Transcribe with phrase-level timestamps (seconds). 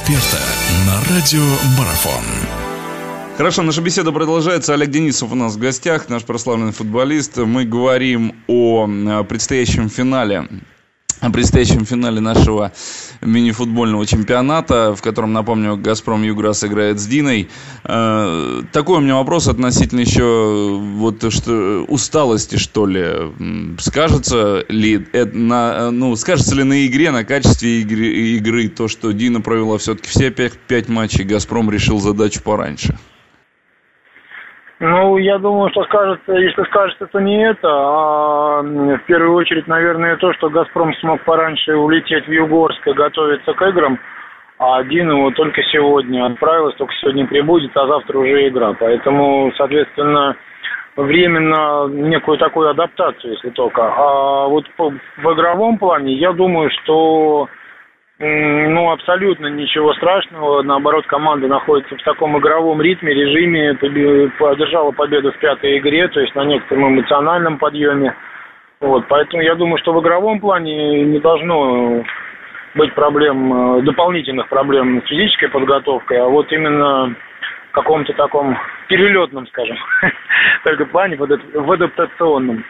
[0.00, 0.42] эксперта
[0.86, 1.44] на радио
[1.78, 2.24] Марафон.
[3.36, 4.74] Хорошо, наша беседа продолжается.
[4.74, 7.36] Олег Денисов у нас в гостях, наш прославленный футболист.
[7.38, 8.86] Мы говорим о
[9.28, 10.46] предстоящем финале
[11.20, 12.72] о предстоящем финале нашего
[13.20, 17.48] мини-футбольного чемпионата, в котором, напомню, «Газпром Юграс» играет с «Диной».
[17.84, 23.06] Э, такой у меня вопрос относительно еще вот что, усталости, что ли.
[23.78, 28.06] Скажется ли, это на, ну, скажется ли на игре, на качестве игры,
[28.36, 32.98] игры то, что «Дина» провела все-таки все пять, пять матчей, «Газпром» решил задачу пораньше?
[34.80, 40.16] Ну, я думаю, что скажется, если скажется, то не это, а в первую очередь, наверное,
[40.16, 43.98] то, что «Газпром» смог пораньше улететь в Югорск и готовиться к играм,
[44.58, 48.72] а один его только сегодня отправилась, только сегодня прибудет, а завтра уже игра.
[48.72, 50.34] Поэтому, соответственно,
[50.96, 53.82] временно некую такую адаптацию, если только.
[53.82, 57.48] А вот в игровом плане, я думаю, что
[58.22, 60.62] ну, абсолютно ничего страшного.
[60.62, 66.34] Наоборот, команда находится в таком игровом ритме, режиме, одержала победу в пятой игре, то есть
[66.34, 68.14] на некотором эмоциональном подъеме.
[68.80, 72.02] Вот, поэтому я думаю, что в игровом плане не должно
[72.74, 77.14] быть проблем, э, дополнительных проблем с физической подготовкой, а вот именно
[77.70, 78.56] в каком-то таком
[78.88, 79.76] перелетном, скажем,
[80.64, 82.64] только плане, в адаптационном.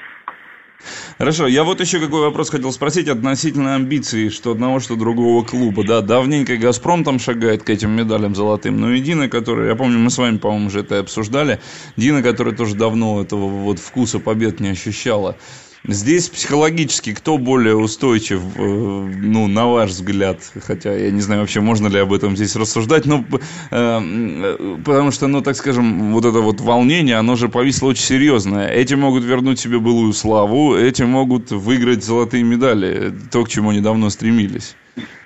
[1.21, 5.85] Хорошо, я вот еще какой вопрос хотел спросить относительно амбиций, что одного, что другого клуба.
[5.85, 9.99] Да, давненько «Газпром» там шагает к этим медалям золотым, но и Дина, который, я помню,
[9.99, 11.61] мы с вами, по-моему, уже это обсуждали,
[11.99, 15.37] Дина, которая тоже давно этого вот вкуса побед не ощущала.
[15.87, 21.61] Здесь психологически кто более устойчив, э, ну, на ваш взгляд, хотя я не знаю вообще,
[21.61, 23.25] можно ли об этом здесь рассуждать, но
[23.71, 28.69] э, потому что, ну, так скажем, вот это вот волнение, оно же повисло очень серьезное.
[28.69, 33.81] Эти могут вернуть себе былую славу, эти могут выиграть золотые медали, то, к чему они
[33.81, 34.77] давно стремились.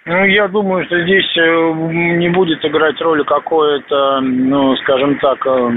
[0.06, 1.72] Ну, я думаю, что здесь э,
[2.18, 5.70] не будет играть роль какое-то, ну, скажем так, э,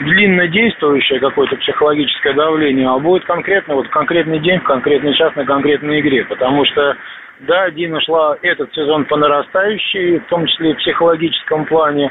[0.00, 5.44] длинно действующее какое-то психологическое давление, а будет конкретно, вот конкретный день, в конкретный час на
[5.44, 6.24] конкретной игре.
[6.24, 6.96] Потому что,
[7.40, 12.10] да, Дина шла этот сезон по нарастающей, в том числе и в психологическом плане,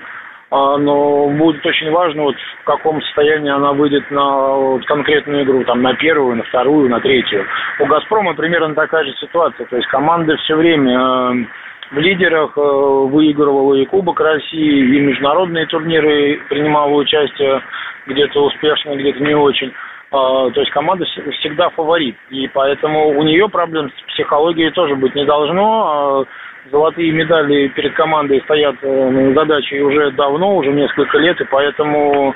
[0.49, 5.81] но будет очень важно, вот в каком состоянии она выйдет на вот, конкретную игру, там,
[5.81, 7.45] на первую, на вторую, на третью.
[7.81, 11.45] У «Газпрома» примерно такая же ситуация, то есть команды все время э,
[11.91, 17.61] в лидерах э, выигрывала и Кубок России, и международные турниры принимала участие
[18.05, 19.73] где-то успешно, где-то не очень.
[20.11, 21.05] А, то есть команда
[21.39, 22.15] всегда фаворит.
[22.29, 25.87] И поэтому у нее проблем с психологией тоже быть не должно.
[25.87, 26.25] А
[26.71, 32.33] золотые медали перед командой стоят э, задачей уже давно, уже несколько лет, и поэтому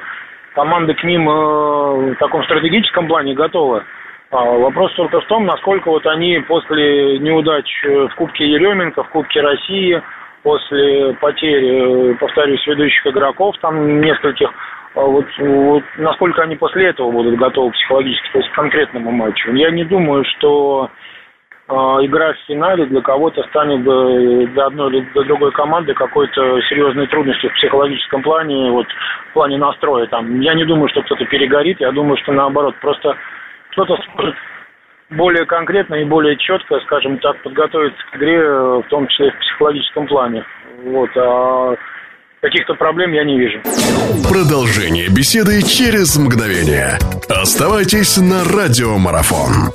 [0.54, 3.84] команда к ним э, в таком стратегическом плане готова.
[4.32, 9.10] А вопрос только в том, насколько вот они после неудач э, в Кубке Еременко, в
[9.10, 10.02] Кубке России,
[10.44, 14.50] после потери, повторюсь, ведущих игроков, там нескольких,
[14.96, 19.52] вот, вот насколько они после этого будут готовы психологически, то есть к конкретному матчу.
[19.54, 20.90] Я не думаю, что
[21.68, 27.08] а, игра в финале для кого-то станет для одной или для другой команды какой-то серьезной
[27.08, 28.88] трудностью в психологическом плане, вот
[29.30, 30.08] в плане настроя.
[30.08, 33.16] Там, я не думаю, что кто-то перегорит, я думаю, что наоборот, просто
[33.72, 34.36] кто-то сможет
[35.12, 39.40] более конкретно и более четко, скажем так, подготовиться к игре, в том числе и в
[39.40, 40.44] психологическом плане.
[40.84, 41.76] Вот, а
[42.42, 43.62] каких-то проблем я не вижу.
[44.28, 47.00] Продолжение беседы через мгновение.
[47.30, 49.72] Оставайтесь на радиомарафон.